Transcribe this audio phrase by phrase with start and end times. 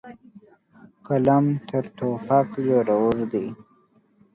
[1.05, 3.45] قلم تر توپک زورور دی.